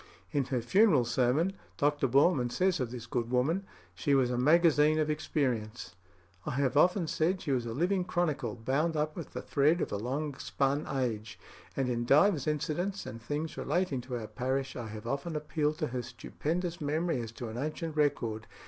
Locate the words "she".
3.93-4.15, 7.39-7.51